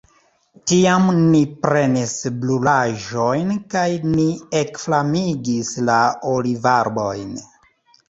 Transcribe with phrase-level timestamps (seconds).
[0.69, 4.27] Tiam ni prenis brulaĵojn, kaj ni
[4.65, 6.03] ekflamigis la
[6.37, 7.43] olivarbojn.